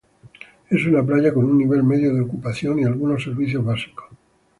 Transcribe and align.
Es 0.71 0.83
una 0.87 1.05
playa 1.05 1.31
con 1.31 1.45
un 1.45 1.59
nivel 1.59 1.83
medio 1.83 2.11
de 2.11 2.21
ocupación 2.21 2.79
y 2.79 2.85
algunos 2.85 3.23
servicios 3.23 3.63
básicos. 3.63 4.07